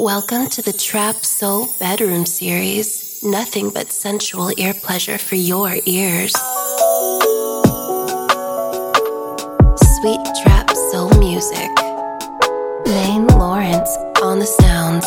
[0.00, 3.20] Welcome to the Trap Soul Bedroom Series.
[3.24, 6.30] Nothing but sensual ear pleasure for your ears.
[9.96, 11.68] Sweet Trap Soul music.
[12.86, 13.90] Lane Lawrence
[14.22, 15.04] on the sounds.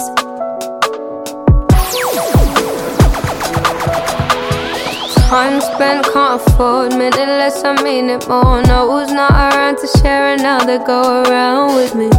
[5.29, 6.91] Time spent, can't afford.
[6.97, 8.61] Minute less, I mean it more.
[8.63, 12.09] No, who's not around to share, another go around with me.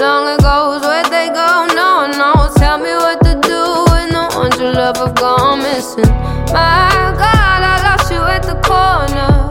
[0.00, 1.66] Long ago, where'd they go?
[1.74, 2.54] No one knows.
[2.54, 3.60] Tell me what to do
[3.90, 6.06] when the ones you love have gone missing.
[6.54, 9.48] My God, I lost you at the corner.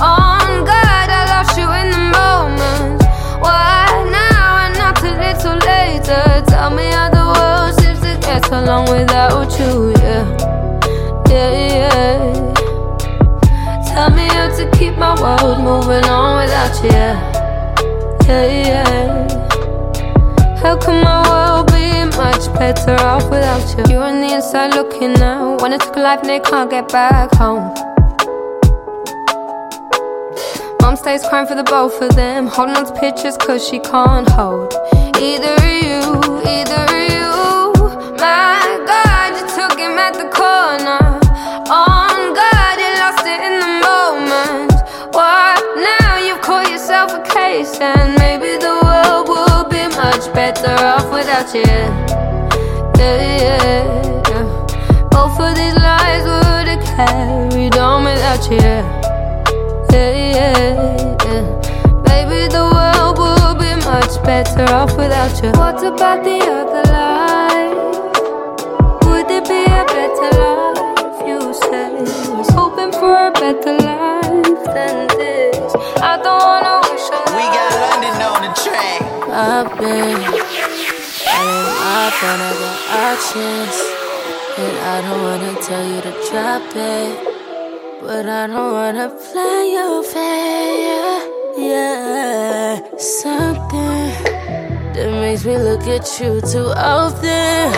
[0.00, 3.02] On God, I lost you in the moment.
[3.44, 6.44] Why now and not a little later?
[6.48, 10.24] Tell me how the world seems to get along without you, yeah.
[11.28, 12.32] Yeah, yeah.
[13.92, 17.16] Tell me how to keep my world moving on without you, yeah.
[18.26, 19.29] Yeah, yeah.
[20.62, 23.94] How can my world be much better off without you?
[23.94, 25.62] You're on the inside looking out.
[25.62, 27.72] When I took a life and they can't get back home.
[30.82, 32.46] Mom stays crying for the both of them.
[32.46, 34.74] Holding on to pictures cause she can't hold.
[35.16, 36.99] Either you, either you.
[51.52, 51.62] Without you.
[52.98, 55.08] Yeah, yeah, yeah.
[55.10, 58.58] Both of these lies would have carried on without you.
[59.92, 61.44] Yeah, yeah, yeah.
[62.04, 65.50] Baby, the world would be much better off without you.
[65.52, 67.76] What about the other life?
[69.06, 71.26] Would it be a better life?
[71.26, 71.92] You said
[72.36, 73.89] was hoping for a better life
[82.22, 82.78] I got
[83.16, 83.76] options.
[84.58, 87.16] And I don't wanna tell you to drop it.
[88.02, 91.22] But I don't wanna play your fair.
[91.56, 94.12] Yeah, something
[94.92, 97.72] that makes me look at you too often.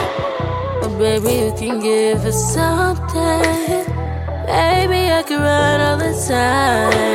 [0.81, 3.86] But baby, you can give us something.
[4.47, 7.12] Baby, I can run all the time.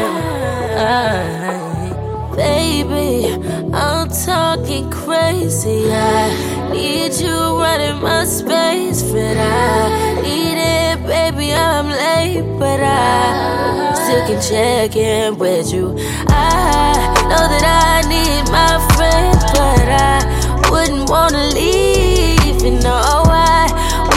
[2.38, 3.36] Baby,
[3.74, 5.92] I'm talking crazy.
[5.92, 11.54] I need you running my space, but I need it, baby.
[11.54, 15.96] I'm late, but I still can check in with you.
[16.28, 16.94] I
[17.30, 22.62] know that I need my friend, but I wouldn't wanna leave.
[22.64, 23.68] You know, I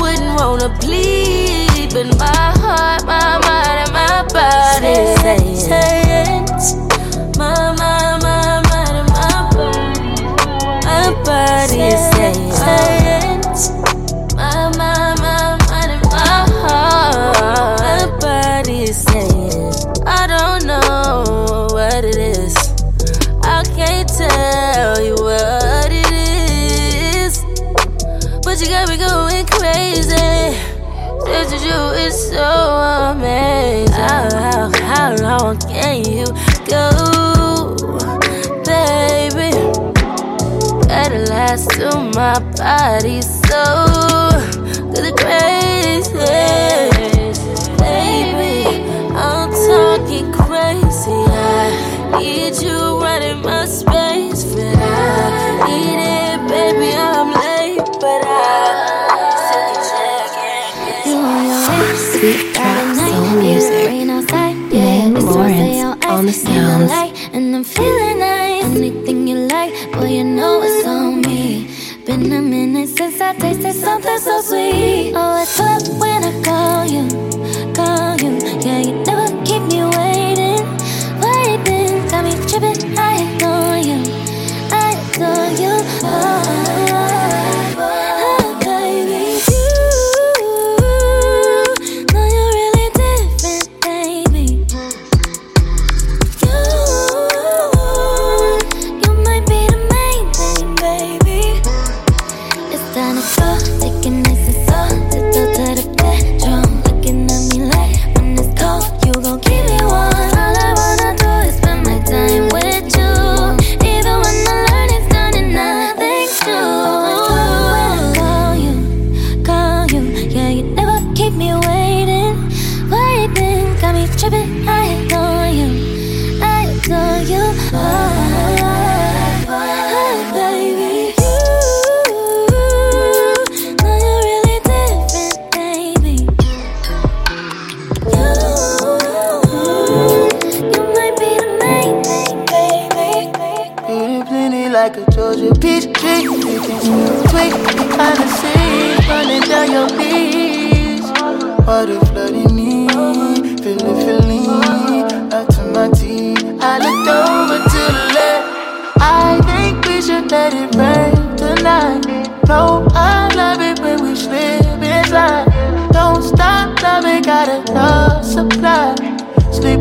[0.01, 6.10] wouldn't wanna bleed, but my heart, my mind, and my body saying, saying
[14.77, 19.73] my, my, mind, and my heart, my body is saying,
[20.07, 22.57] I don't know what it is.
[23.43, 27.43] I can't tell you what it is,
[28.45, 30.17] but you got me going crazy.
[31.33, 32.45] As you is so
[33.13, 33.93] amazing.
[33.93, 36.27] How, how, how long can you
[36.67, 37.10] go,
[41.69, 44.31] Gotta my body so
[45.17, 46.90] crazy, baby.
[73.39, 73.63] Minute
[74.21, 74.50] since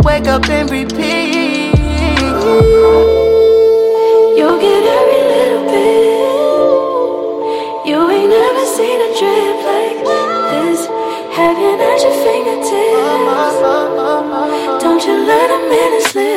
[0.03, 1.73] wake up, and repeat.
[4.37, 6.19] You'll get every little bit.
[7.87, 10.87] You ain't never seen a drip like this.
[11.35, 13.57] Heaven at your fingertips.
[14.83, 16.28] Don't you let a minute slip.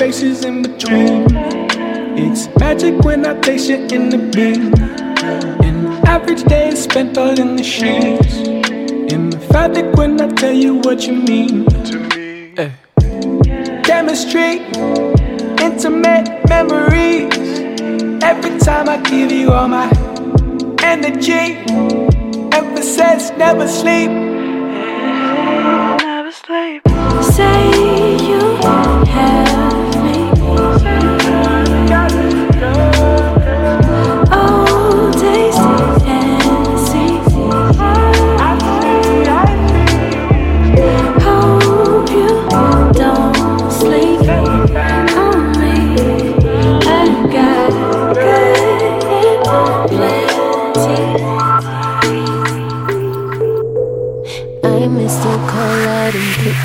[0.00, 1.26] In between.
[2.16, 4.72] It's magic when I taste you in the beam.
[5.62, 8.38] An average day is spent all in the sheets.
[9.12, 12.54] Emphatic when I tell you what you mean to me.
[13.84, 14.64] Chemistry,
[15.60, 17.36] intimate memories.
[18.24, 19.90] Every time I give you all my
[20.82, 21.60] energy,
[22.56, 24.29] emphasis never sleep.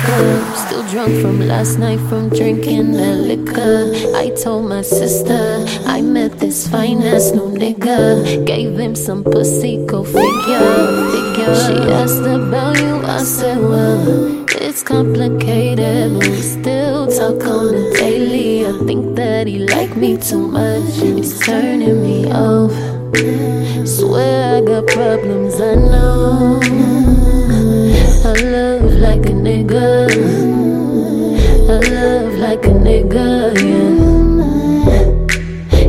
[0.06, 3.90] Still drunk from last night from drinking that liquor.
[4.16, 8.46] I told my sister I met this fine ass new nigga.
[8.46, 10.76] Gave him some pussy, go figure,
[11.10, 11.54] figure.
[11.64, 17.92] She asked about you, I said, well, it's complicated, but we still talk on the
[17.98, 18.64] daily.
[18.64, 22.70] I think that he like me too much, it's turning me off.
[23.88, 27.25] Swear I got problems, I know.
[28.26, 30.10] I love like a nigga.
[31.70, 34.02] I love like a nigga, yeah.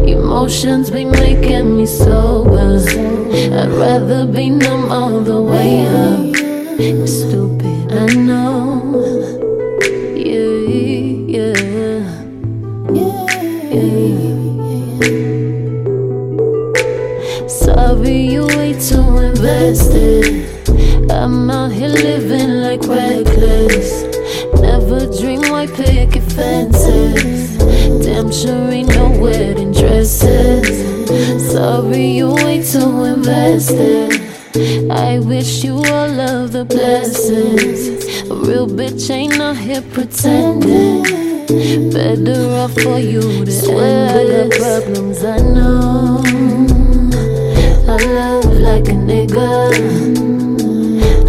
[0.06, 2.78] Emotions be making me sober.
[3.60, 6.36] I'd rather be numb all the way up.
[7.07, 9.01] Stupid, I know.
[10.16, 10.60] Yeah,
[11.34, 11.57] yeah,
[12.94, 13.18] yeah.
[17.48, 20.46] Sorry, you way too invested.
[21.97, 24.03] I'm out here living like reckless.
[24.61, 27.57] Never dream white picket fences.
[28.05, 31.51] Damn sure ain't no wedding dresses.
[31.51, 34.21] Sorry, you way too invested.
[34.91, 38.05] I wish you all of the blessings.
[38.29, 41.03] A real bitch ain't out here pretending.
[41.91, 45.24] Better off for you to swear I got problems.
[45.24, 46.22] I know.
[47.88, 50.47] I love like a nigga.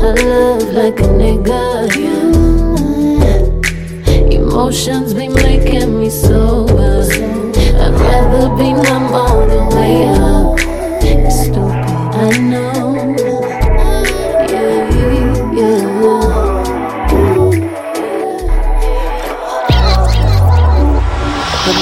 [0.08, 1.92] I love like a nigga.
[4.32, 7.04] Emotions be making me sober.
[7.12, 10.56] I'd rather be numb all the way up.
[11.04, 11.60] It's stupid,
[12.16, 12.96] I know.
[14.48, 14.96] Yeah,
[15.52, 15.84] yeah.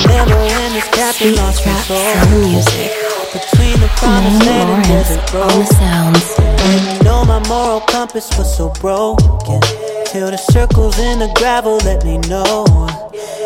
[0.03, 2.91] Remember when this captain lost trap control music.
[3.33, 6.96] Between the promised Manny land and Lawrence desert on the sounds.
[7.49, 9.61] Moral compass was so broken.
[10.07, 12.65] Till the circles in the gravel let me know.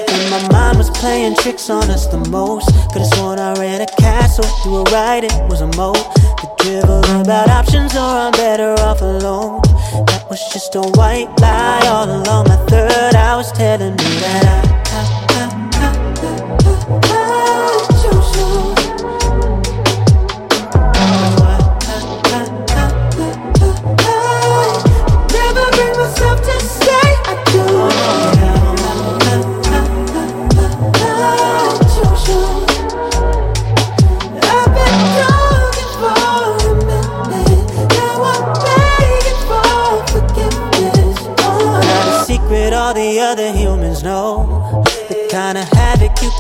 [0.09, 2.69] And my mind was playing tricks on us the most.
[2.93, 5.97] Could've sworn I ran a castle, you were right, it was a moat.
[6.41, 9.63] The drivel about options or I'm better off alone.
[10.07, 12.49] That was just a white lie all along.
[12.49, 14.80] My third I was telling me that I,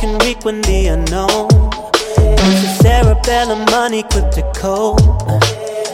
[0.00, 1.49] can wreak when the unknown
[2.16, 4.99] It's a cerebellum unequipped to cope.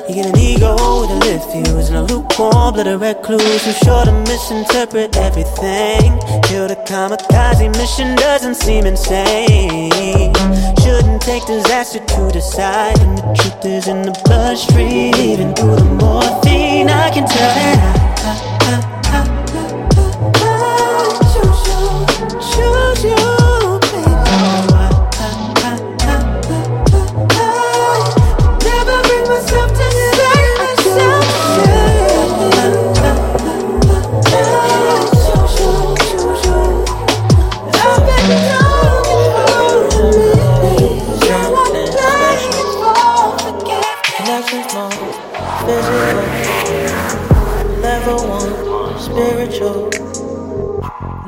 [0.09, 4.05] You get an ego a lit fuse and a lukewarm blood of recluse who's sure
[4.05, 6.21] to misinterpret everything.
[6.47, 10.33] Till the kamikaze mission doesn't seem insane.
[10.83, 15.17] Shouldn't take disaster to decide, and the truth is in the bloodstream.
[15.17, 17.79] Even through the morphine, I can tell that
[18.25, 18.56] I,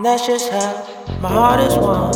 [0.08, 0.72] that's just how
[1.20, 2.12] my heart is won.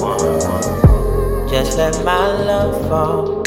[1.47, 3.43] Just let my love fall,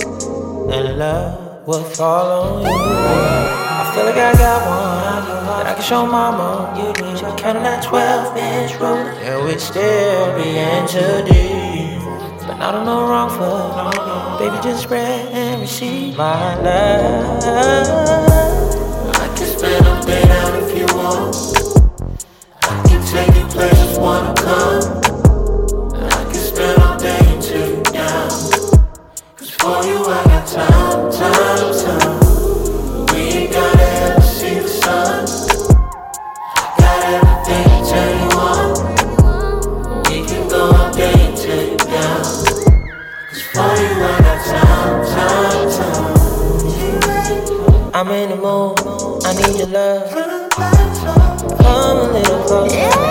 [0.71, 2.67] and love will fall on you.
[2.69, 5.25] I feel like I got one
[5.57, 6.49] that I can show mama.
[6.77, 12.01] You need to count that 12 inch room, and we'd still be in too deep.
[12.45, 17.43] But not on no wrong foot, baby, just spread and receive my love.
[19.23, 21.54] I can spend a day out if you want
[23.15, 24.83] take you places wanna come.
[25.95, 28.29] And I can spend all day until you down.
[29.37, 32.17] Cause for you I got time, time, time.
[33.13, 35.25] We ain't gotta ever see the sun.
[36.57, 38.67] I got everything to turn you on.
[40.09, 42.23] We can go all day until you down.
[43.29, 46.05] Cause for you I got time, time, time.
[47.93, 48.75] I'm in the mood,
[49.25, 50.11] I need your love.
[51.65, 53.04] Come a little closer, baby.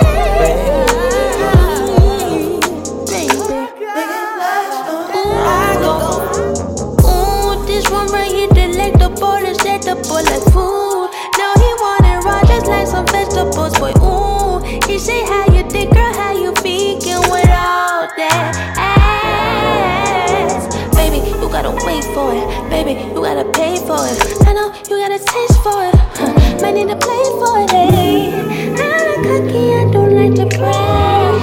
[13.55, 13.93] Some vegetables, boy.
[14.03, 16.97] Ooh, he say how you think, girl, how you feeling
[17.31, 20.67] without that ass.
[20.95, 22.71] Baby, you gotta wait for it.
[22.71, 24.19] Baby, you gotta pay for it.
[24.47, 25.95] I know you got a taste for it.
[26.19, 26.33] Huh.
[26.61, 27.71] Might need to play for it.
[27.71, 28.33] Hey.
[28.35, 31.35] I'm a cookie, I don't like to brag.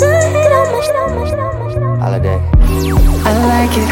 [0.00, 2.40] Go ahead, how much, how much, how much, Holiday.
[3.24, 3.90] I like it.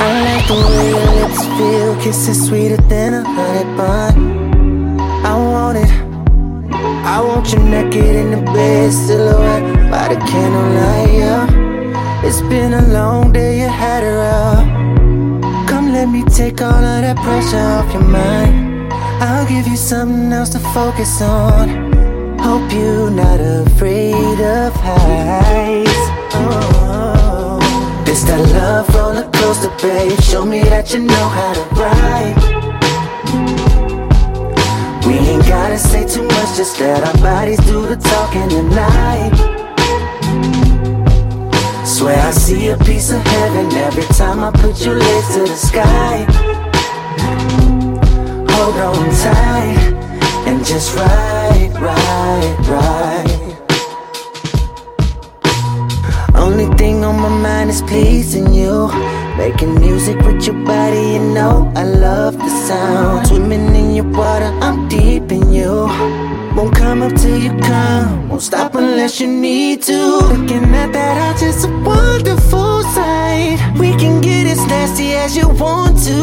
[0.00, 1.92] I like the way your lips feel.
[2.02, 4.37] Kisses sweeter than a honey bun.
[7.38, 11.12] Want you naked in the bed, silhouette by the candlelight.
[11.12, 12.24] Yeah.
[12.26, 15.68] It's been a long day, you had her out.
[15.68, 18.92] Come, let me take all of that pressure off your mind.
[19.22, 21.68] I'll give you something else to focus on.
[22.40, 26.02] Hope you're not afraid of heights.
[26.34, 28.02] Oh.
[28.04, 30.20] This that love roller coaster, babe.
[30.22, 32.67] Show me that you know how to ride.
[35.08, 39.32] We ain't gotta say too much, just let our bodies do the talking tonight.
[41.86, 45.56] Swear I see a piece of heaven every time I put your legs to the
[45.56, 46.26] sky.
[48.52, 49.78] Hold on tight
[50.46, 53.48] and just ride, ride, ride.
[56.34, 58.88] Only thing on my mind is pleasing you.
[59.38, 63.26] Making music with your body, you know I love the sound.
[63.26, 65.72] Swimming in your water, I'm deep in you.
[66.56, 69.98] Won't come up till you come, won't stop unless you need to.
[70.32, 73.58] Looking at that, I just a wonderful sight.
[73.82, 76.20] We can get as nasty as you want to.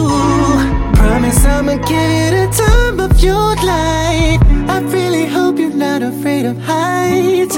[0.99, 4.39] Promise I'ma give you the time of your life.
[4.75, 7.55] I really hope you're not afraid of heights.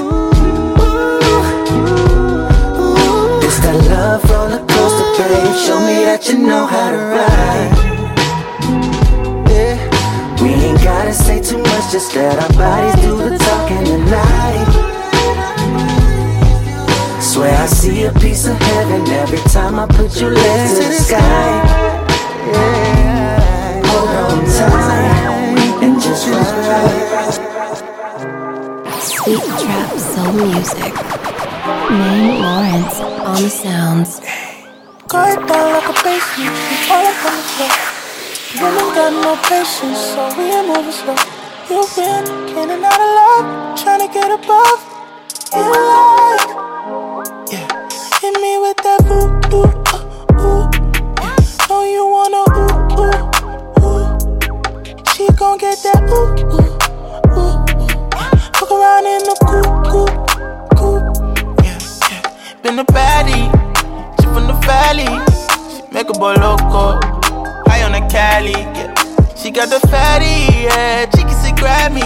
[3.42, 5.56] This that love roller coaster, babe.
[5.64, 7.77] Show me that you know how to ride.
[11.08, 14.68] Gotta say too much, just let our bodies do the talking tonight.
[17.20, 20.92] Swear I see a piece of heaven every time I put your legs to the
[20.92, 21.48] sky.
[22.52, 23.86] Yeah.
[23.86, 27.34] Hold on tight and just ride.
[29.00, 30.94] Sweet Trap Soul Music.
[31.90, 34.20] Name Lawrence on the sounds.
[35.08, 37.87] Down like a basement, all up on the floor.
[38.56, 41.14] Woman got no patience, so we ain't moving slow.
[41.68, 42.24] You've been
[42.56, 44.80] in and out of love, trying to get above.
[45.52, 46.48] You like,
[47.52, 47.68] yeah.
[48.22, 50.00] Hit me with that voodoo, uh,
[50.40, 50.64] ooh,
[51.20, 51.36] yeah.
[51.68, 53.20] Know you wanna ooh, ooh,
[53.84, 54.16] ooh.
[55.12, 56.72] She gon' get that ooh, ooh,
[57.36, 57.52] ooh.
[58.16, 58.32] Yeah.
[58.56, 60.12] Fuck around in the coop, coop,
[60.78, 61.02] coop.
[61.62, 61.78] Yeah,
[62.10, 62.22] yeah.
[62.62, 63.52] Been a baddie,
[64.18, 64.58] she from the
[66.18, 66.98] boy loco.
[66.98, 67.27] High on the
[68.08, 68.94] Cali, yeah.
[69.34, 71.06] She got the fatty, yeah.
[71.06, 72.02] Chicky say grab me.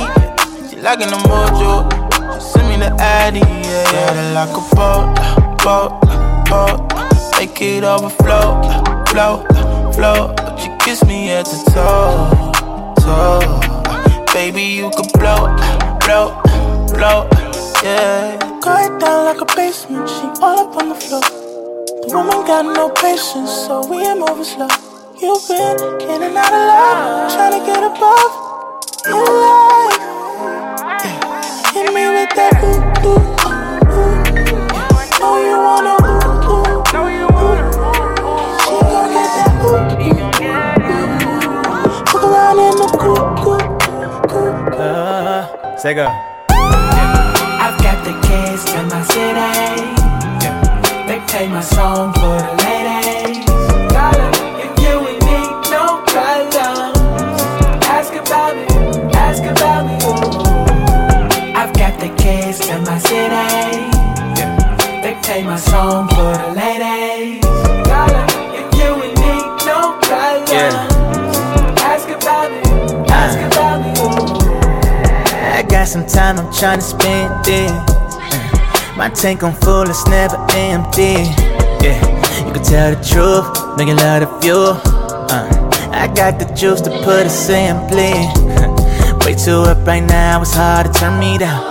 [0.68, 1.88] She locking the mojo.
[2.34, 3.92] She send me the addy, yeah.
[3.92, 5.14] Yeah, like a boat,
[5.62, 6.00] boat,
[6.48, 6.92] boat.
[7.38, 8.62] Make it overflow,
[9.06, 9.44] flow,
[9.92, 10.34] flow.
[10.58, 12.52] She kiss me at the toe,
[13.02, 14.24] toe.
[14.32, 15.50] Baby, you could blow,
[16.00, 16.40] blow,
[16.94, 17.28] blow,
[17.82, 18.38] yeah.
[18.60, 21.20] Go down like a basement, she all up on the floor.
[21.20, 24.68] The woman got no patience, so we ain't moving slow.
[25.22, 28.32] You've been in and out of love, trying to get above
[29.06, 30.02] your life.
[30.98, 31.70] Yeah.
[31.70, 33.22] Hit me with that ooh, ooh,
[33.86, 34.18] ooh.
[34.74, 34.90] Yeah.
[35.20, 36.82] Know you wanna ooh, ooh,
[37.22, 37.62] ooh.
[38.66, 40.90] She gon' get that ooh, ooh, ooh.
[42.10, 43.62] Fuck around in the coop, coop,
[44.26, 44.74] coop.
[44.74, 46.10] Uh, Sega.
[46.50, 49.86] I've got the keys to my city.
[51.06, 52.61] They play my song for the
[76.62, 77.70] some time, I'm tryna spend it.
[77.70, 81.26] Uh, My tank on full, it's never empty.
[81.82, 81.98] Yeah,
[82.46, 84.80] you can tell the truth, know you love the fuel.
[85.30, 88.12] Uh, I got the juice to put it simply.
[89.26, 91.62] Way too up right now, it's hard to turn me down.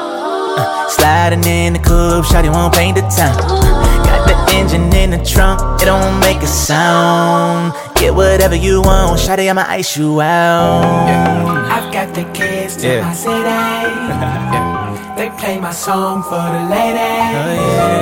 [0.60, 3.38] Uh, sliding in the coupe, shawty won't paint the town.
[3.40, 7.74] Uh, got the engine in the trunk, it don't make a sound.
[7.96, 10.84] Get whatever you want, shawty, I'ma ice you out.
[11.72, 13.02] I've got the keys to Yeah.
[13.02, 14.68] my city.
[15.22, 16.98] They play my song for the ladies.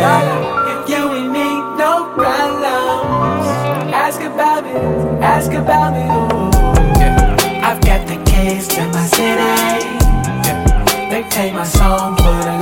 [0.08, 3.46] Oh, If you ain't need no problems,
[3.94, 4.80] ask about me,
[5.20, 6.06] ask about me.
[6.08, 7.60] Ooh.
[7.62, 10.00] I've got the keys to my city.
[11.12, 12.59] They play my song for the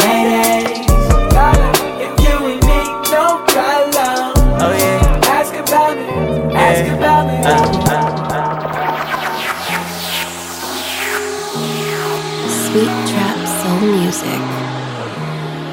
[14.18, 14.40] music.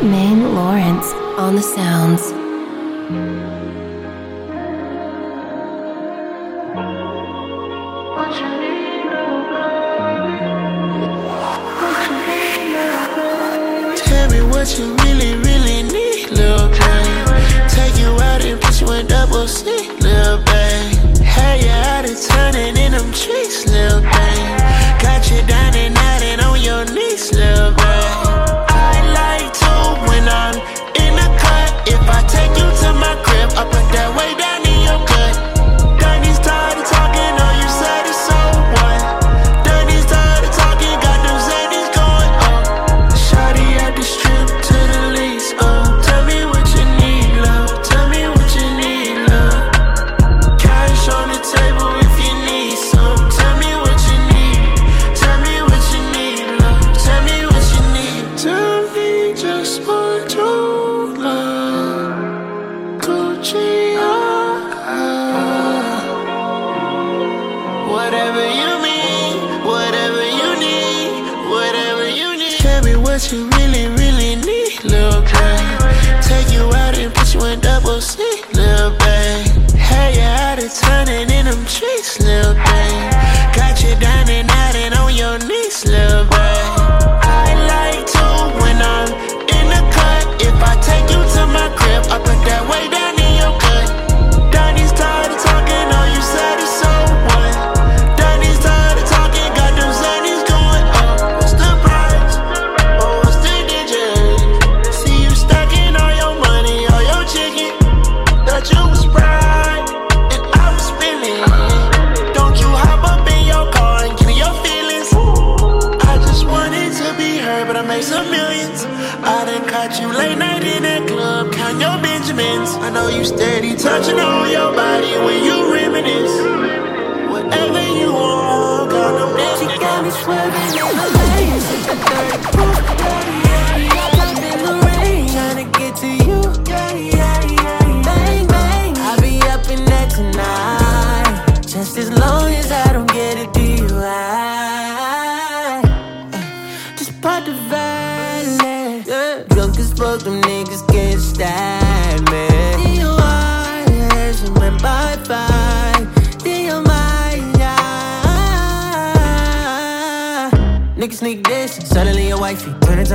[0.03, 2.34] Maine Lawrence on the sounds.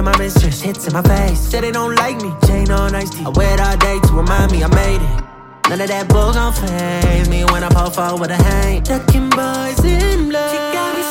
[0.02, 1.40] My mistress, hits in my face.
[1.40, 3.26] Said they don't like me, chain on ice tea.
[3.26, 5.70] I wear it all day to remind me I made it.
[5.70, 8.82] None of that bull gon' phase me when I pull forward with a hang.
[8.84, 10.52] Ducking boys in blood.
[10.52, 11.04] She got me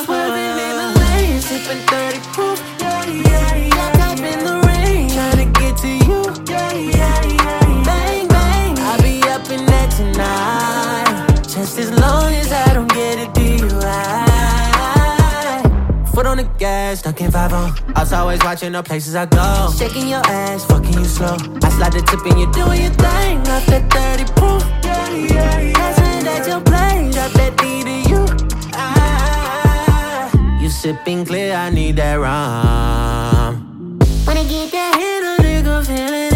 [16.18, 17.72] Foot on the gas, dunking five on.
[17.94, 19.70] I was always watching the places I go.
[19.78, 21.36] Shaking your ass, fucking you slow.
[21.62, 23.38] I slide the tip and you doing your thing.
[23.46, 24.64] Off that 30 proof.
[24.82, 25.72] Yeah, yeah, yeah.
[25.74, 28.26] Passing at your place, drop that D to you.
[28.74, 34.00] Ah, you sipping clear, I need that rum.
[34.26, 36.32] Wanna get that hit, a nigga feeling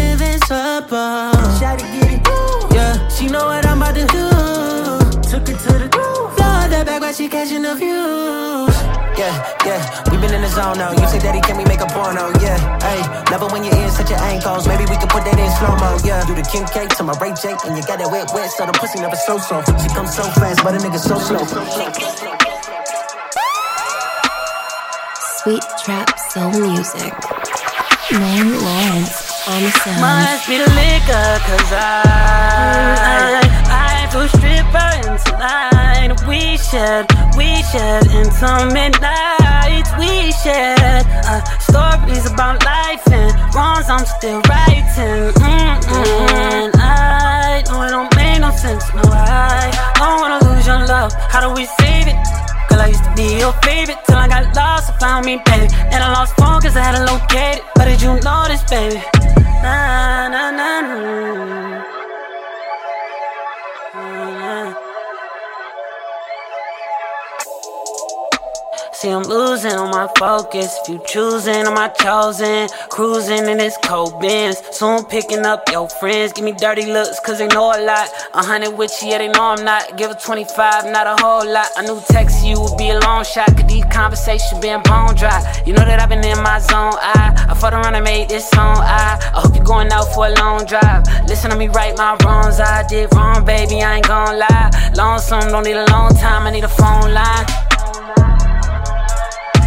[0.49, 0.87] up.
[1.59, 3.09] Try to get it, yeah.
[3.09, 4.32] She know what I'm about to do.
[7.13, 8.73] Blow that back catching the views.
[9.13, 9.29] Yeah,
[9.65, 10.91] yeah, we been in the zone now.
[10.91, 12.33] You say, Daddy, can we make a porno?
[12.41, 14.67] Yeah, hey, never when you're in such your ankles.
[14.67, 15.97] Maybe we can put that in slow mo.
[16.01, 18.49] Yeah, do the Kim K to my Ray J, and you got that wet, wet,
[18.49, 19.61] so the pussy never so so.
[19.77, 21.45] She comes so fast, but a nigga so slow.
[25.43, 27.13] Sweet trap soul music.
[28.09, 30.01] Lane Lawrence on the sound.
[30.01, 32.01] Must be the liquor, cause I,
[33.05, 36.13] I, I do stripper and tonight.
[36.29, 39.89] We shared, we shared intimate nights.
[39.97, 45.33] We shared uh, stories about life and wrongs I'm still writing.
[45.41, 46.69] Mm-mm.
[46.77, 51.11] I know it don't make no sense, no, I don't wanna lose your love.
[51.33, 52.17] How do we save it?
[52.69, 55.73] Girl, I used to be your favorite till I got lost and found me, baby.
[55.89, 57.63] And I lost phone I had to locate it.
[57.75, 59.01] But did you notice, baby?
[59.63, 62.12] Nah, nah, nah, nah.
[63.93, 64.82] Nah.
[69.03, 70.79] See, I'm losing on my focus.
[70.87, 72.69] You choosing, am I chosen?
[72.87, 74.61] Cruising in this cold Benz.
[74.71, 76.31] Soon picking up your friends.
[76.31, 78.07] Give me dirty looks, cause they know a lot.
[78.33, 79.97] A hundred with you, yeah, they know I'm not.
[79.97, 81.67] Give her 25, not a whole lot.
[81.75, 83.47] I knew text you would be a long shot.
[83.57, 85.43] Cause these conversations been bone dry.
[85.65, 86.95] You know that I've been in my zone.
[86.95, 88.77] I, I fought around and made this song.
[88.79, 91.03] I, I hope you're going out for a long drive.
[91.27, 92.61] Listen to me right my wrongs.
[92.61, 94.93] I did wrong, baby, I ain't gonna lie.
[94.95, 97.72] Lonesome, don't need a long time, I need a phone line.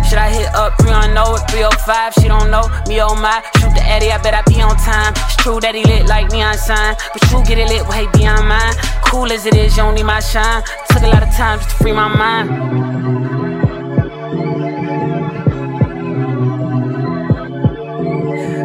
[0.08, 2.14] Should I hit up 310 or 305?
[2.14, 3.42] She don't know me, oh my.
[3.58, 5.12] Shoot the Eddie, I bet I be on time.
[5.26, 6.94] It's true that he lit like neon sign.
[7.12, 8.74] But you get it lit way beyond mine.
[9.02, 10.62] Cool as it is, you don't need my shine.
[10.90, 12.48] Took a lot of time just to free my mind.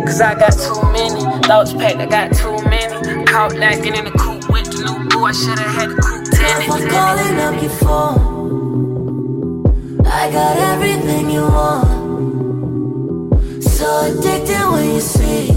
[0.06, 1.25] Cause I got too many.
[1.47, 3.25] Thoughts packed, I got too many.
[3.25, 5.25] Caught lacking in the coupe with the new boo.
[5.25, 6.69] I should've had the coupe tenant.
[6.69, 8.61] I'm calling up your phone.
[10.13, 11.88] I got everything you want.
[13.63, 15.50] So addicted when you speak.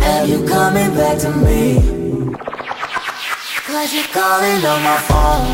[0.00, 1.80] Have you coming back to me?
[3.66, 5.46] Cause you're calling on my phone.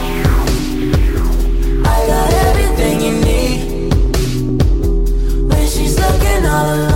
[1.85, 3.61] I got everything you need.
[5.51, 6.88] When she's looking all alone.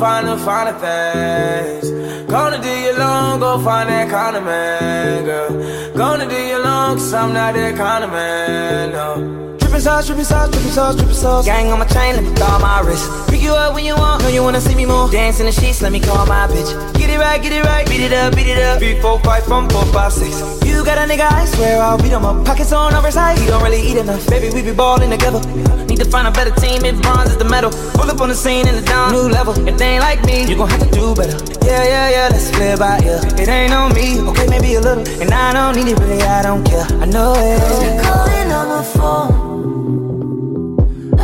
[0.00, 1.90] Find the finer things.
[2.30, 5.92] Gonna do you long, go find that kind of man, girl.
[5.94, 9.39] Gonna do you long, cause I'm not that kind of man, no.
[9.80, 11.46] Trippin' sauce, trippin' sauce, trippin' sauce, trippin' sauce.
[11.46, 13.08] Gang on my chain, let me call my wrist.
[13.30, 15.08] Pick you up when you want, know you wanna see me more.
[15.10, 16.68] Dance in the sheets, let me call my bitch.
[16.98, 18.78] Get it right, get it right, beat it up, beat it up.
[18.78, 20.36] Three, four, five, from four, five, six.
[20.66, 22.44] You got a nigga, I swear I'll beat him up.
[22.44, 24.28] Pockets on oversized, he don't really eat enough.
[24.28, 25.40] Baby, we be ballin' together.
[25.86, 27.70] Need to find a better team if bronze is the medal.
[27.96, 29.56] Pull up on the scene in the down new level.
[29.66, 31.38] If they ain't like me, you gon' have to do better.
[31.64, 33.22] Yeah, yeah, yeah, let's play by ear.
[33.40, 35.08] It ain't on me, okay, maybe a little.
[35.22, 36.84] And I don't need it, really, I don't care.
[37.00, 38.04] I know it.
[38.04, 39.49] calling on my phone.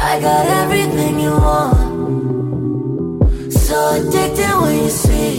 [0.08, 1.74] I got everything you want.
[3.52, 5.36] So addicted when you see.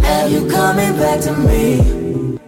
[0.00, 2.38] Have you coming back to me?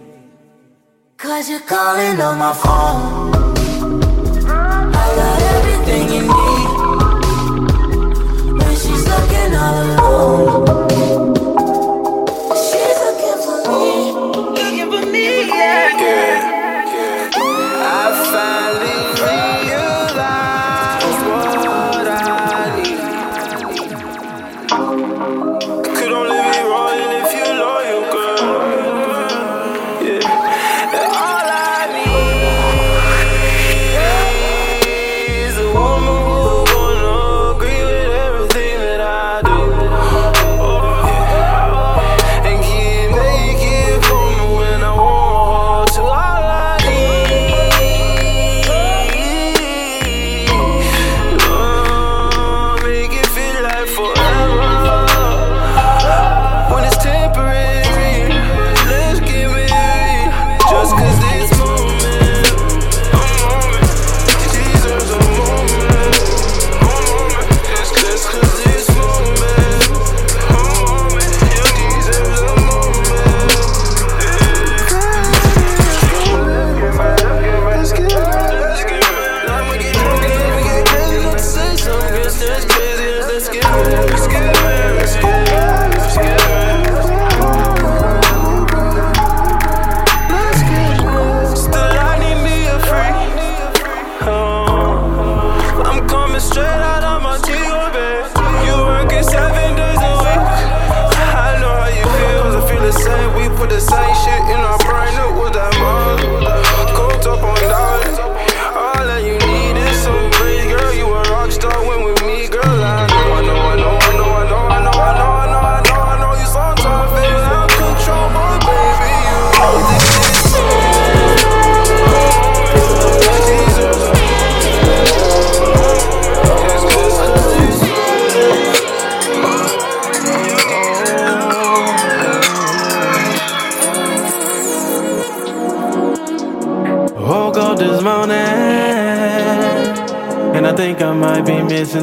[1.17, 3.31] Cause you're calling on my phone.
[5.01, 6.67] I got everything you need.
[8.59, 10.42] When she's looking all alone.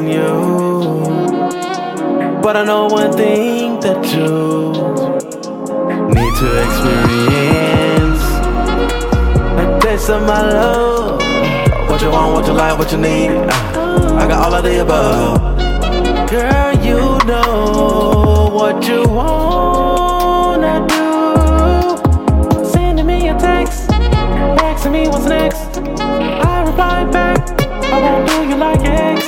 [0.08, 1.10] You.
[2.42, 4.72] But I know one thing that you
[6.14, 8.22] need to experience
[9.60, 11.20] a taste of my love.
[11.90, 13.30] What you want, what you like, what you need.
[13.30, 15.40] I got all of the above.
[16.30, 22.64] Girl, you know what you wanna do.
[22.64, 25.78] Sending me a text, asking me what's next.
[26.00, 29.19] I reply back, I won't do you like X.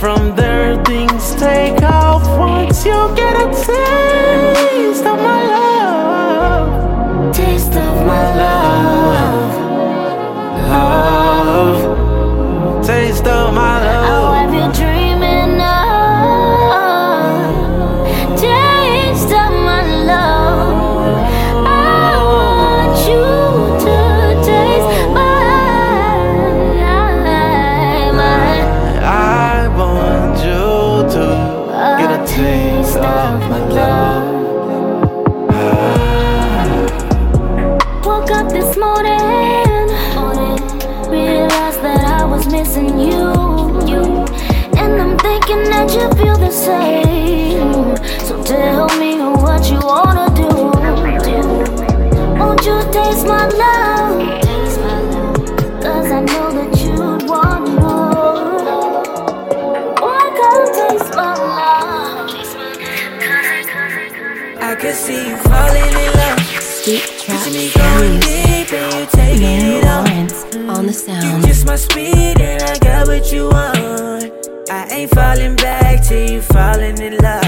[0.00, 5.37] From there, things take off once you get a taste of my
[52.92, 54.42] taste my love?
[55.82, 58.12] Cause I know that you'd want more.
[58.70, 62.30] Oh, Why can't taste my love?
[64.62, 66.40] I could see you falling in love.
[66.62, 70.08] Sweet trap Picture me going deep and you taking Main it off.
[70.08, 70.44] Lawrence
[70.76, 71.46] on the You sound.
[71.46, 74.32] just my speed and I got what you want.
[74.70, 77.47] I ain't falling back till you falling in love.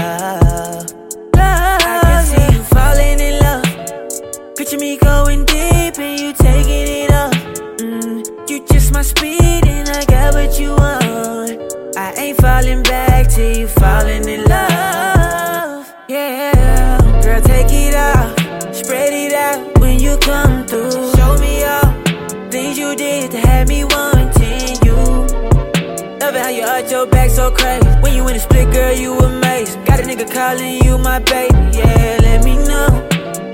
[27.41, 27.89] So crazy.
[28.01, 29.83] When you in a split, girl, you amazing.
[29.85, 31.57] Got a nigga calling you my baby.
[31.77, 32.89] Yeah, let me know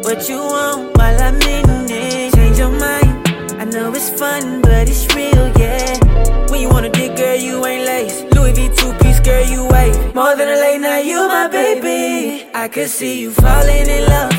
[0.06, 2.34] what you want while I'm in it.
[2.36, 3.12] Change your mind.
[3.62, 5.92] I know it's fun, but it's real, yeah.
[6.50, 8.18] When you wanna dig, girl, you ain't lace.
[8.36, 9.94] Louis V two piece, girl, you wait.
[10.14, 12.48] More than a late night, you my baby.
[12.54, 14.36] I could see you falling in love.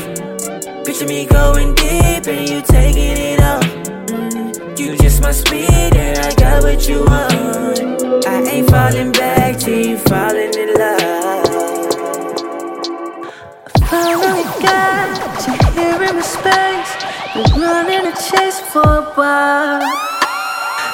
[0.85, 3.88] Picture me going deep and you taking it off.
[4.09, 8.25] You just my speed and I got what you want.
[8.25, 11.85] I ain't falling back till you falling in love.
[13.75, 16.91] I finally got you here in the space.
[17.35, 19.81] Been running a chase for a while.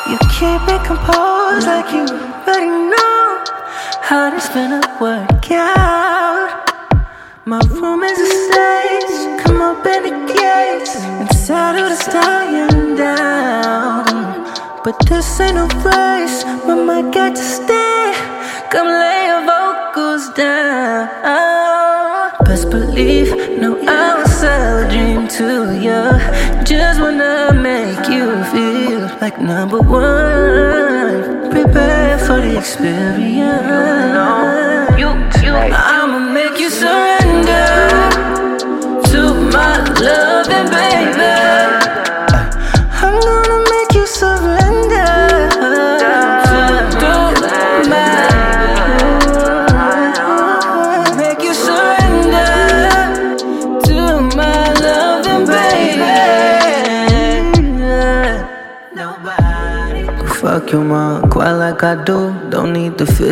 [0.10, 3.43] You keep it composed like you already know
[4.01, 6.74] how this finna work out.
[7.47, 9.43] My room is a stage.
[9.43, 14.05] Come up in the gates and settle the stallion down.
[14.84, 16.43] But this ain't a race.
[16.65, 18.13] Mama got to stay.
[18.71, 21.08] Come lay your vocals down.
[22.45, 23.29] Best believe,
[23.60, 26.01] no, I will sell a dream to you.
[26.63, 31.51] Just wanna make you feel like number one.
[31.51, 33.05] Prepare for the experience.
[34.97, 35.10] You,
[35.45, 35.53] you,
[36.06, 37.85] I'ma make you surrender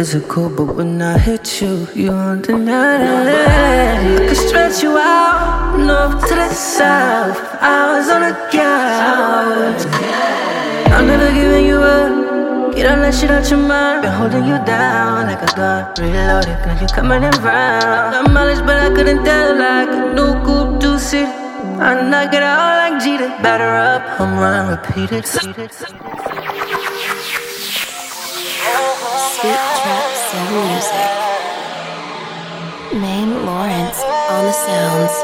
[0.04, 3.40] physical, but when I hit you, you undeniable.
[3.40, 7.40] I could stretch you out, north to the south.
[7.62, 9.82] Hours on the couch.
[10.92, 12.76] I'm never giving you up.
[12.76, 14.02] Get all that shit out your mind.
[14.02, 15.82] Been holding you down like a gun.
[15.98, 18.12] Reloaded, cause you coming in round.
[18.14, 21.30] Got mileage, but I couldn't tell like a new coupe do sit.
[21.80, 23.30] I knock it out like Jeter.
[23.42, 26.13] Batter up, home run, repeat it.
[29.44, 31.08] Sweet Trap Soul Music.
[33.02, 34.00] Main Lawrence
[34.32, 35.16] on the sounds.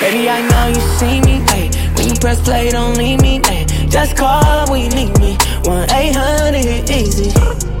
[0.00, 1.70] Baby, I know you see me, ayy.
[1.96, 3.88] When you press play, don't leave me, ayy.
[3.88, 5.36] Just call when you need me.
[5.66, 7.30] 1 800 easy.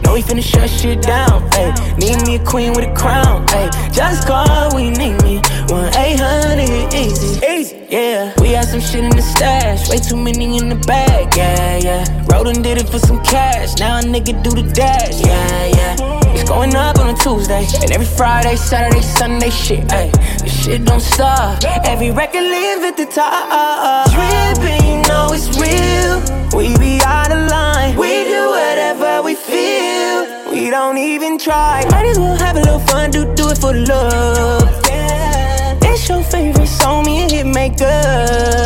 [0.04, 1.98] Know we finna shut shit down, ayy.
[1.98, 3.92] Need me a queen with a crown, ayy.
[3.92, 5.40] Just call when you need me.
[5.66, 7.44] 1 800 easy.
[7.44, 7.79] Easy.
[7.90, 8.32] Yeah.
[8.40, 12.26] We had some shit in the stash, way too many in the bag, yeah, yeah.
[12.26, 16.20] Rollin' did it for some cash, now a nigga do the dash, yeah, yeah.
[16.32, 20.12] It's going up on a Tuesday, and every Friday, Saturday, Sunday, shit, ayy.
[20.42, 21.62] This shit don't stop.
[21.84, 24.10] Every record live at the top.
[24.14, 26.22] Drippin', you know it's real.
[26.56, 27.96] We be out of line.
[27.96, 30.26] We do whatever we feel.
[30.50, 31.84] We don't even try.
[31.90, 34.59] Might as well have a little fun, do do it for love.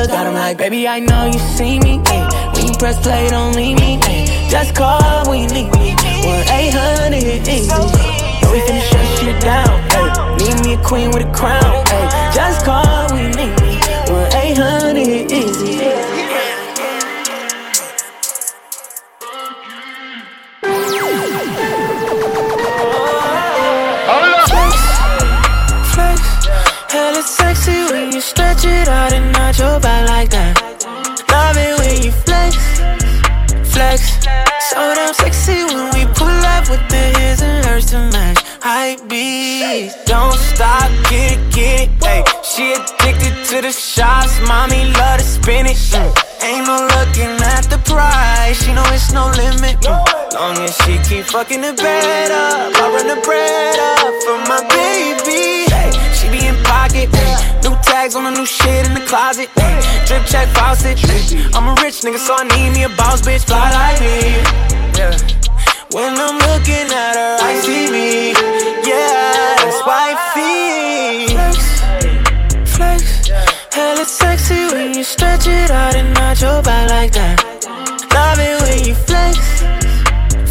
[0.07, 2.01] Got 'em like, baby, I know you see me.
[2.07, 2.29] Ay.
[2.55, 3.99] When you press play, don't leave me.
[4.03, 4.49] Ay.
[4.49, 5.97] Just call when you need me.
[6.27, 7.69] One eight hundred easy.
[7.69, 7.87] Know
[8.53, 9.75] we finna shut shit down.
[9.99, 10.37] Ay.
[10.39, 11.85] Need me a queen with a crown.
[11.89, 12.33] Ay.
[12.35, 13.73] Just call when you need me.
[14.13, 15.75] One eight hundred easy.
[28.15, 29.04] You stretch it out
[38.85, 42.05] Hype beats, don't stop, get it, get it.
[42.05, 45.81] Hey, she addicted to the shots, mommy love to spin it.
[45.89, 46.13] Mm.
[46.45, 49.81] Ain't no looking at the price, she know it's no limit.
[49.81, 50.35] Mm.
[50.37, 54.61] Long as she keep fucking the bed up, I run the bread up for my
[54.69, 55.65] baby.
[56.13, 57.41] She be in pocket, hey.
[57.65, 59.49] new tags on the new shit in the closet.
[59.57, 59.81] Hey.
[60.05, 61.01] Drip check faucet.
[61.57, 64.45] I'm a rich nigga, so I need me a boss bitch, fly like me.
[65.01, 65.44] Yeah.
[65.93, 68.33] When I'm looking at her, I see me.
[68.83, 71.35] Yeah, that's wifey.
[71.35, 71.59] Flex,
[72.77, 73.29] flex.
[73.73, 77.43] Hella sexy when you stretch it out and not your back like that.
[78.13, 79.39] Love it when you flex,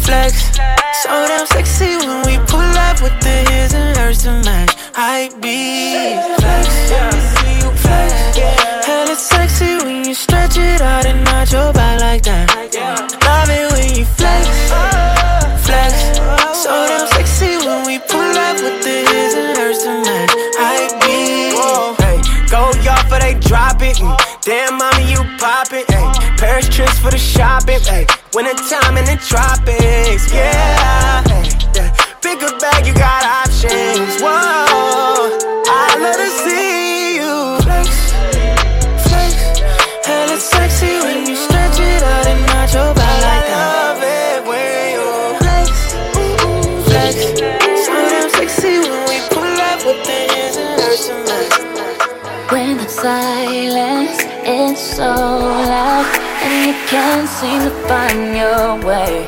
[0.04, 0.56] flex.
[1.02, 4.74] So damn sexy when we pull up with the his and hers to match.
[4.94, 6.68] I be flex,
[7.82, 8.12] flex.
[8.86, 12.22] Hell, it's sexy when you stretch it out and not your back like
[27.04, 27.80] for the shopping.
[27.84, 30.32] Hey, winter time in the tropics.
[30.32, 31.22] Yeah,
[31.76, 31.90] yeah.
[32.22, 33.43] Pick bag, you got
[57.40, 59.26] seem to find your way,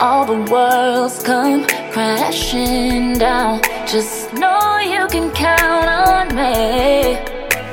[0.00, 3.60] all the worlds come crashing down.
[3.86, 7.18] Just know you can count on me.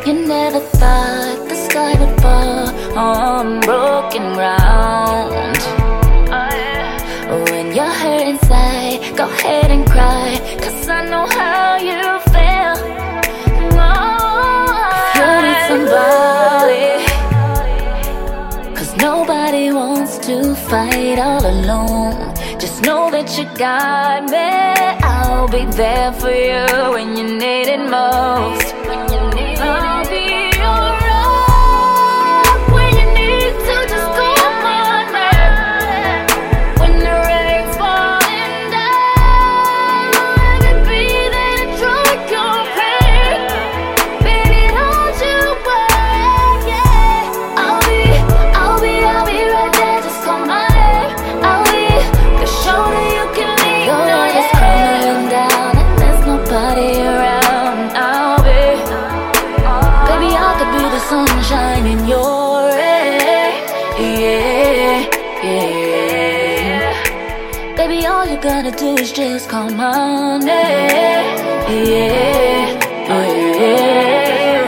[0.06, 2.68] You never thought the sky would fall
[2.98, 5.58] on broken ground.
[7.34, 10.28] Oh, when you're hurt inside, go ahead and cry.
[10.64, 12.02] Cause I know how you
[12.34, 12.76] feel.
[15.08, 16.41] If you need somebody,
[20.32, 22.34] to fight all alone.
[22.58, 24.50] Just know that you got me.
[25.04, 28.71] I'll be there for you when you need it most.
[68.42, 70.50] Gotta do is just call my name.
[71.86, 73.24] Yeah, oh
[73.60, 74.66] yeah.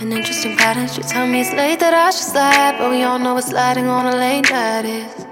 [0.00, 0.96] and interesting patterns.
[0.96, 3.88] You tell me it's late that I should slide, but we all know what sliding
[3.88, 5.24] on a late night is.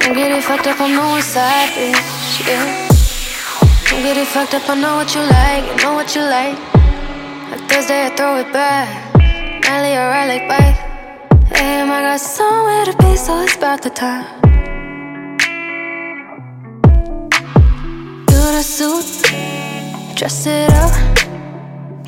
[0.00, 2.88] Don't get it fucked up, I know what side bitch, yeah.
[3.90, 6.77] Don't get it fucked up, I know what you like, you know what you like.
[7.68, 8.88] Thursday, I throw it back.
[9.14, 10.78] Nightly, I ride like bike.
[11.50, 14.24] Damn, I got somewhere to be, so it's about the time.
[18.30, 19.04] You the suit,
[20.16, 20.92] dress it up.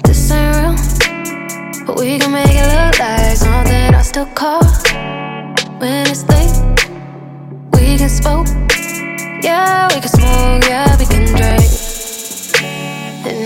[0.05, 4.65] This ain't real, but we can make it look like something I still call
[5.79, 6.57] when it's late.
[7.75, 8.49] We can smoke.
[9.43, 10.65] Yeah, we can smoke.
[10.69, 11.60] Yeah, we can drink.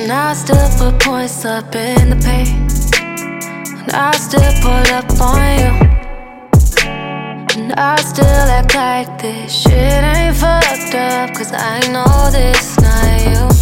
[0.05, 2.45] And I still put points up in the pay.
[3.81, 5.73] And I still pull up on you.
[7.57, 11.33] And I still act like this shit ain't fucked up.
[11.35, 13.54] Cause I know this not you.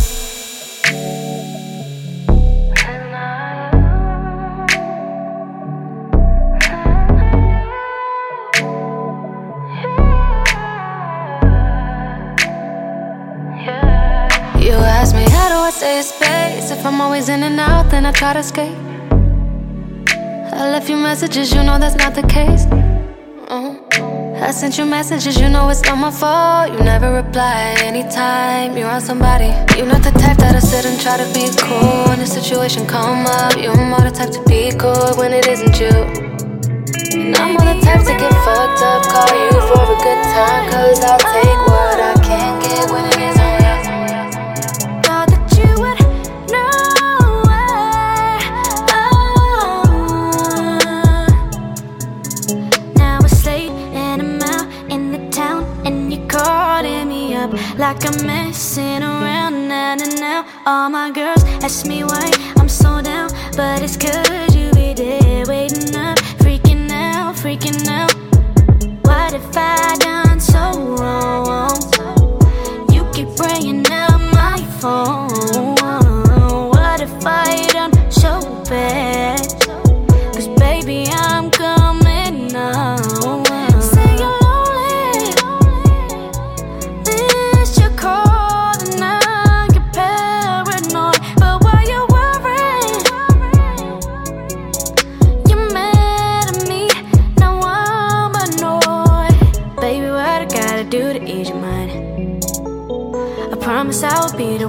[16.82, 18.76] If I'm always in and out then I try to escape.
[20.08, 22.66] I left you messages, you know that's not the case.
[23.46, 23.78] Uh
[24.42, 26.72] I sent you messages, you know it's not my fault.
[26.72, 29.54] You never reply anytime you're on somebody.
[29.78, 32.08] You're not the type that'll sit and try to be cool.
[32.08, 35.78] When the situation come up You're more the type to be cool when it isn't
[35.78, 35.94] you.
[37.14, 40.64] And I'm more the type to get fucked up Call you for a good time
[40.72, 42.21] Cause I'll take what I
[60.64, 65.44] All my girls ask me why I'm so down, but it's cause you be there
[65.46, 68.14] waiting up, freaking out, freaking out.
[69.04, 71.41] What if I done so wrong?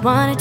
[0.05, 0.35] I'll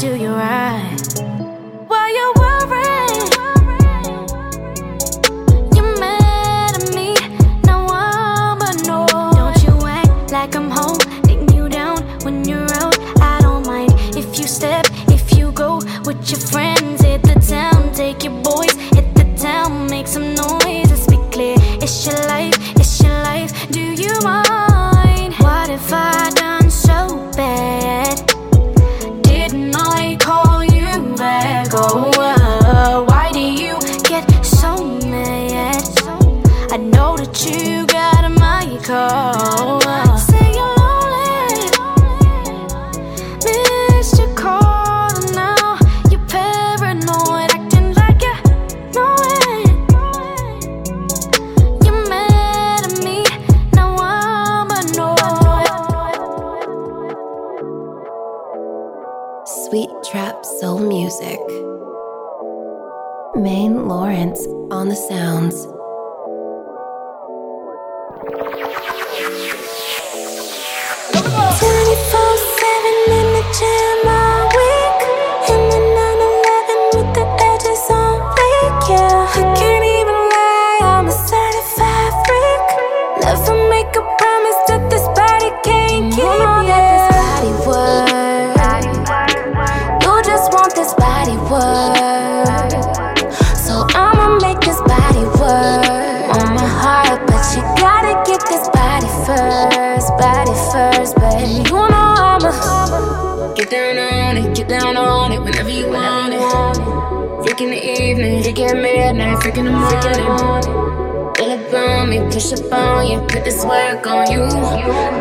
[108.73, 111.33] at midnight, freak in the morning.
[111.37, 114.43] Pull up on me, push up on you, put this work on you.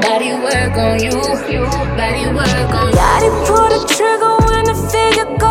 [0.02, 1.12] Body work on you,
[2.00, 2.96] body work on you.
[2.96, 5.51] Body pull the trigger when the figure go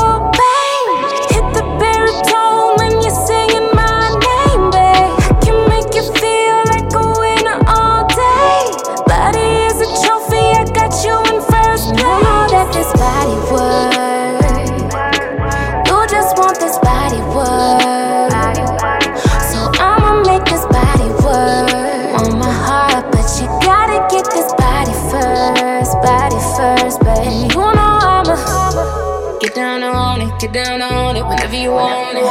[30.41, 32.25] knock down on it whenever you want it.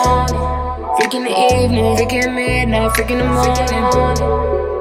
[0.97, 3.83] Freaking the evening, freaking midnight, freaking the morning.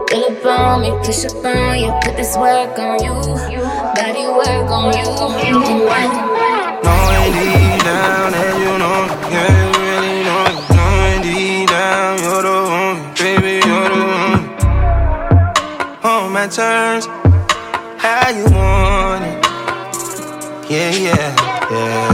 [0.08, 3.12] Pull up on me, push up on you, put this work on you,
[3.94, 5.04] body work on you.
[6.84, 6.94] No
[7.32, 8.98] deep down that you know,
[9.30, 10.44] yeah, you really know.
[10.74, 14.42] Knowing deep down you're the one, baby, you're the one.
[16.04, 17.04] On my terms,
[17.98, 19.36] how you want it?
[20.70, 22.07] Yeah, yeah, yeah.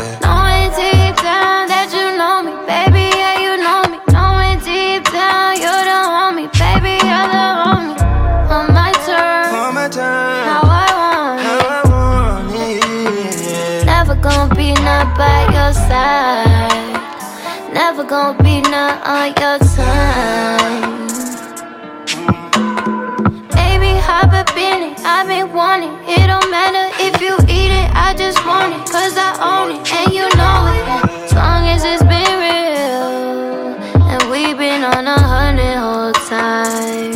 [19.03, 20.83] all your time.
[23.51, 25.95] Baby, hop up in it, I've been wanting.
[26.09, 28.83] It don't matter if you eat it, I just want it.
[28.91, 30.85] Cause I own it, and you know it.
[31.25, 33.75] As long as it's been real,
[34.11, 37.13] and we've been on a hundred whole time.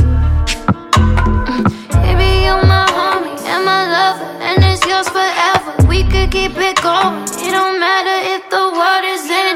[2.03, 5.71] Baby, you're my homie, and my lover, and it's yours forever.
[5.87, 9.48] We could keep it going, it don't matter if the world is in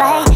[0.00, 0.29] fight.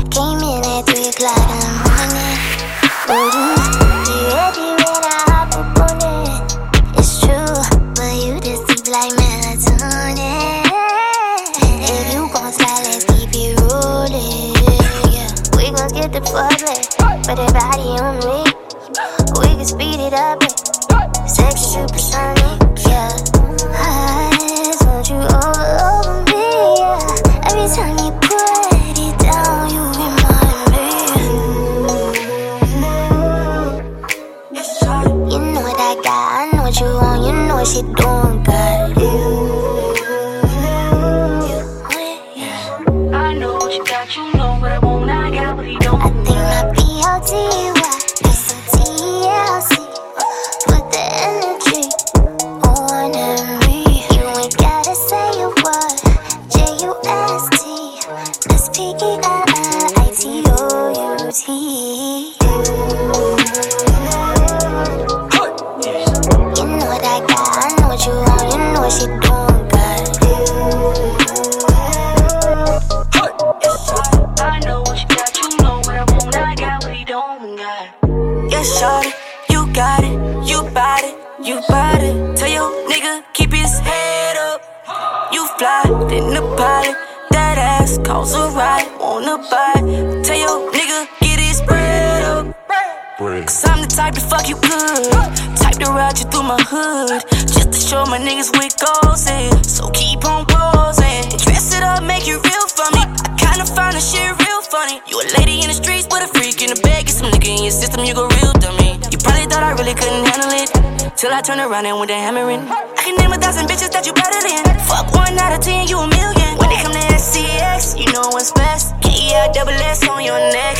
[104.84, 105.00] money.
[105.08, 107.06] You a lady in the streets, but a freak in the bed.
[107.06, 109.00] Get some nigga in your system, you go real dummy.
[109.08, 110.68] You probably thought I really couldn't handle it.
[111.16, 112.60] Till I turned around and went to hammering.
[112.68, 114.64] I can name a thousand bitches that you better than.
[114.84, 116.50] Fuck one out of ten, you a million.
[116.60, 118.92] When it come to SCX, you know what's best.
[119.00, 120.76] K-E-I double S on your neck.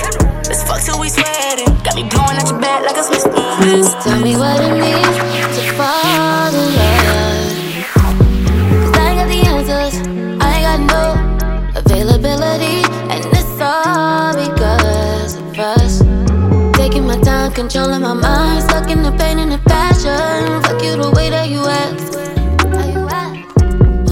[0.49, 1.73] Let's fuck till we sweating.
[1.81, 3.25] Got me blowing at your back like a Smith.
[4.05, 5.17] Tell me what it means
[5.57, 7.49] to fall in love.
[8.85, 9.95] Cause I ain't got the answers,
[10.45, 11.05] I ain't got no
[11.81, 12.84] availability
[13.75, 15.99] all because of us.
[16.77, 20.63] Taking my time, controlling my mind, stuck in the pain and the passion.
[20.63, 22.01] Fuck you the way that you act.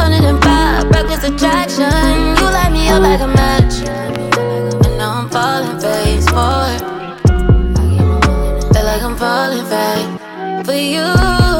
[0.00, 1.92] Hundred and five, reckless attraction.
[2.38, 3.74] You light me up like a match,
[4.86, 6.82] and now I'm falling face forward.
[8.72, 11.51] Feel like I'm falling back for you.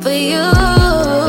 [0.00, 1.27] for you.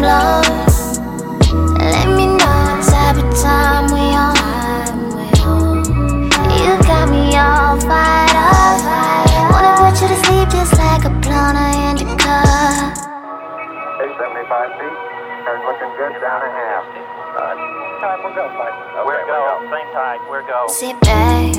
[0.00, 0.44] Mind blown.
[1.78, 4.36] Let me know what type of time we on.
[6.56, 8.80] You got me all fired up.
[9.52, 11.58] Wanna put you to sleep just like a blonde
[12.00, 12.42] indica.
[14.00, 14.98] 875 feet.
[15.44, 16.84] Turn looking good down a half.
[17.30, 17.54] Uh,
[18.00, 18.72] time we'll go, bud.
[18.96, 19.38] Okay, we're go.
[19.70, 20.20] Same time.
[20.28, 20.66] We're go.
[20.68, 21.54] Sit back,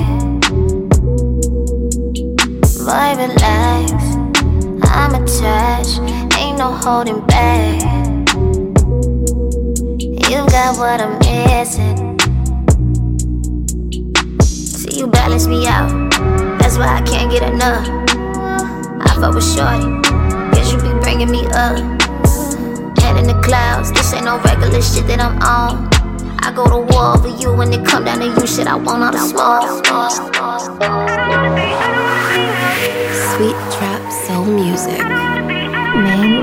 [2.78, 3.92] boy, relax.
[4.94, 6.00] I'm attached,
[6.38, 7.91] ain't no holding back.
[10.32, 12.18] You got what I'm missing.
[14.40, 16.10] See, you balance me out.
[16.58, 17.86] That's why I can't get enough.
[18.98, 20.00] I fuck with Shorty,
[20.54, 21.76] guess you be bringing me up.
[22.98, 25.90] Head in the clouds, this ain't no regular shit that I'm on.
[26.42, 29.02] I go to war for you when it come down to you, shit I want
[29.02, 29.84] all the smoke.
[33.36, 35.31] Sweet trap soul music.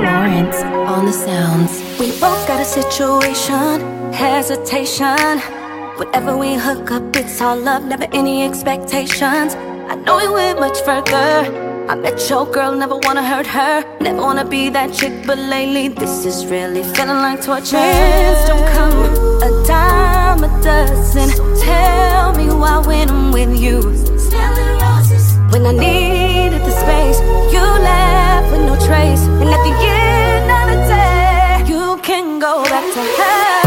[0.10, 1.72] Maine Lawrence on the sounds.
[2.00, 3.82] We both got a situation,
[4.12, 5.40] hesitation.
[5.98, 9.56] Whatever we hook up, it's all love, never any expectations.
[9.92, 11.32] I know we went much further.
[11.90, 13.84] I met your girl, never wanna hurt her.
[14.00, 17.78] Never wanna be that chick, but lately this is really feeling like torture.
[17.78, 18.98] Friends don't come
[19.48, 21.30] a dime a dozen.
[21.30, 23.82] So tell me why when I'm with you.
[25.52, 27.20] When I needed the space,
[27.54, 29.24] you left with no trace.
[29.42, 33.59] And at the end of the day, you can go back to her.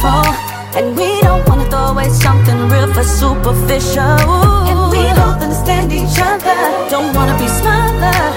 [0.00, 0.22] Be.
[0.78, 4.18] And we don't wanna throw away something real for superficial.
[4.70, 6.58] And we both understand each other.
[6.88, 8.27] Don't wanna be smothered.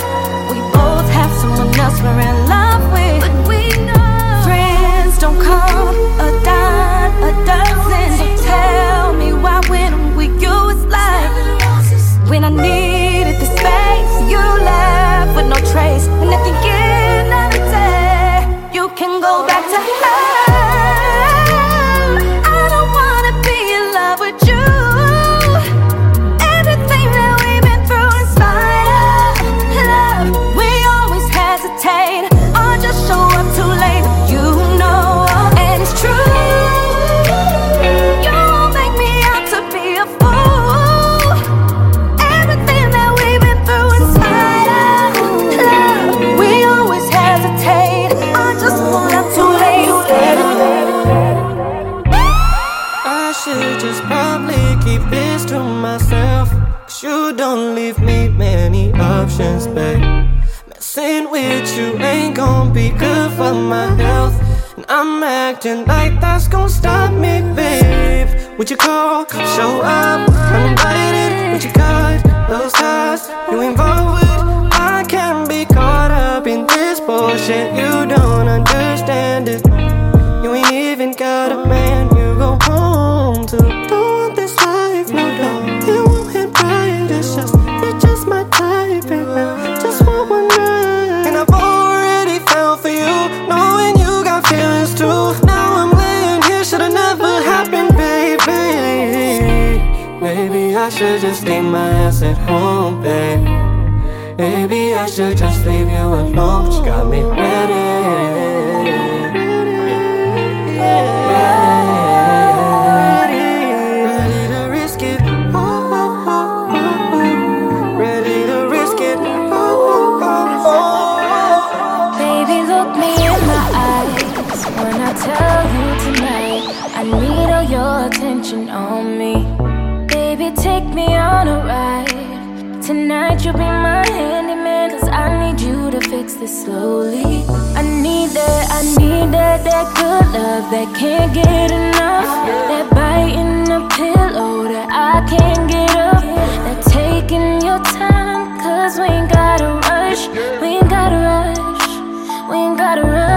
[136.42, 137.46] This slowly.
[137.78, 142.26] I need that, I need that, that good love that can't get enough.
[142.70, 146.24] That bite in the pillow that I can't get up.
[146.66, 150.30] That taking your time, cause we ain't gotta rush.
[150.60, 152.50] We ain't gotta rush.
[152.50, 153.31] We ain't gotta run.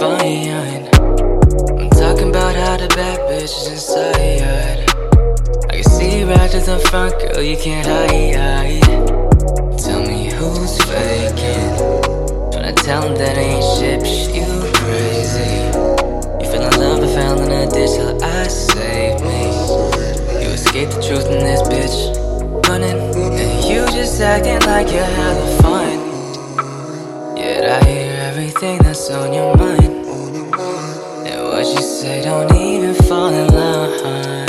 [0.00, 0.88] Fine.
[1.80, 4.84] I'm talking about how the bad bitch is inside.
[5.70, 8.82] I can see right to the front, girl, you can't hide.
[9.78, 11.72] Tell me who's faking.
[12.52, 14.46] Tryna tell them that ain't shit, but you
[14.80, 15.52] crazy.
[16.40, 19.42] You fell in love and fell in a ditch till I saved me.
[20.42, 21.96] You escaped the truth in this bitch.
[22.68, 22.98] Running,
[23.40, 26.05] and you just acting like you're hella fine.
[28.38, 29.82] Everything that's on your mind.
[31.24, 34.46] And what you say don't even fall in line.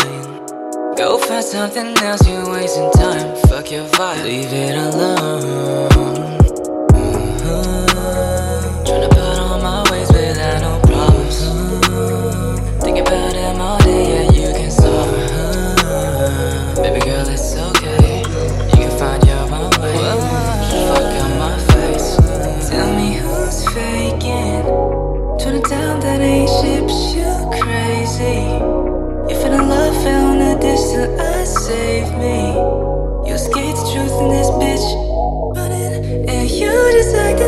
[0.98, 3.34] Go find something else, you're wasting time.
[3.48, 6.38] Fuck your vibe, leave it alone.
[6.92, 7.88] Mhm.
[8.84, 11.38] Tryna put on my ways without no problems.
[11.46, 12.82] Mhm.
[12.84, 13.37] Think about
[25.78, 26.50] Tell that ain't
[26.90, 28.38] but you crazy.
[29.30, 32.38] You fell in love, fell in a till I saved me.
[33.28, 34.88] You escaped the truth in this bitch.
[35.56, 37.47] Running, and you just acting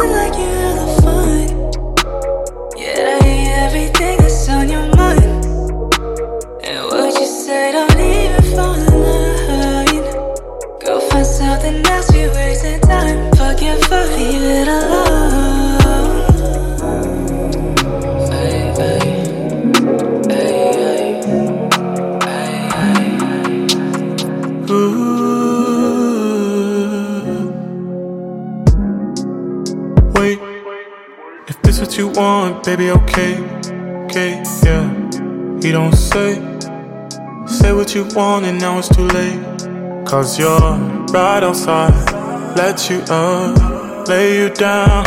[32.76, 33.34] baby, okay,
[34.05, 34.86] okay, yeah.
[35.59, 36.36] He don't say,
[37.47, 39.41] say what you want, and now it's too late.
[40.05, 40.78] Cause you're
[41.17, 41.95] right outside,
[42.55, 45.03] let you up, lay you down.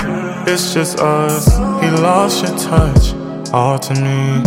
[0.49, 1.47] It's just us.
[1.83, 3.15] He lost your touch,
[3.53, 4.43] all to me,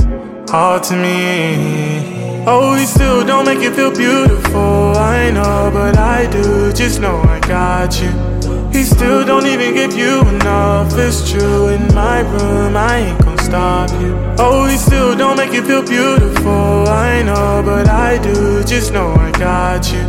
[0.51, 2.43] all to me.
[2.45, 4.93] Oh, he still don't make you feel beautiful.
[4.97, 6.73] I know, but I do.
[6.73, 8.34] Just know I got you.
[8.75, 10.91] He still don't even give you enough.
[10.97, 11.69] It's true.
[11.69, 14.13] In my room, I ain't gonna stop you.
[14.37, 16.85] Oh, he still don't make you feel beautiful.
[16.89, 18.65] I know, but I do.
[18.65, 20.03] Just know I got you.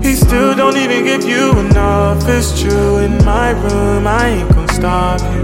[0.00, 2.22] He still don't even give you enough.
[2.28, 2.98] It's true.
[2.98, 5.42] In my room, I ain't gonna stop you.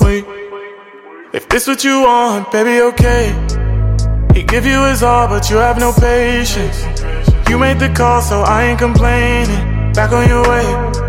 [0.00, 0.24] Wait,
[1.32, 3.34] if this what you want, baby, okay.
[4.34, 6.78] He give you his all, but you have no patience.
[7.50, 9.92] You made the call, so I ain't complaining.
[9.94, 11.07] Back on your way.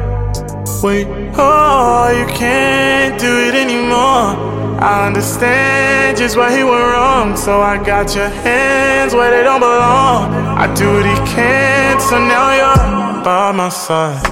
[0.81, 4.79] Wait, oh, you can't do it anymore.
[4.81, 9.59] I understand just why he went wrong, so I got your hands where they don't
[9.59, 10.31] belong.
[10.33, 14.23] I do what he can, so now you're by my side.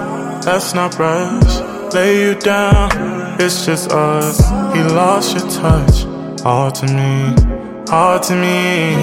[0.45, 1.59] Let's not rush,
[1.93, 2.91] lay you down.
[3.41, 4.39] it's just us.
[4.73, 6.05] He lost your touch,
[6.45, 7.35] all to me,
[7.91, 8.95] all to me.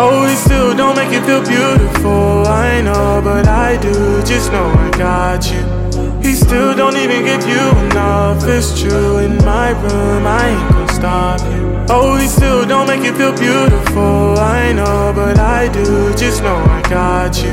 [0.00, 2.46] Oh, he still don't make you feel beautiful.
[2.48, 4.22] I know, but I do.
[4.24, 5.87] Just know I got you.
[6.22, 8.42] He still don't even give you enough.
[8.44, 9.18] It's true.
[9.18, 11.84] In my room, I ain't gonna stop you.
[11.90, 14.38] Oh, he still don't make you feel beautiful.
[14.38, 16.14] I know, but I do.
[16.14, 17.52] Just know I got you.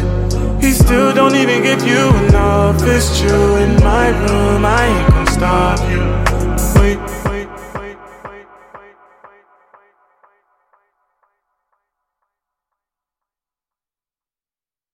[0.59, 2.81] He still don't even give you enough.
[2.83, 3.55] It's true.
[3.57, 7.14] In my room, I ain't gonna stop you.